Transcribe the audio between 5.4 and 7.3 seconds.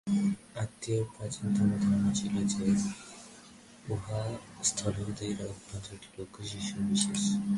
অভ্যন্তরে একটি সূক্ষ্ম শরীর- বিশেষ।